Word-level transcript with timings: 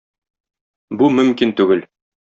Бу 1.03 1.13
мөмкин 1.21 1.57
түгел. 1.63 1.89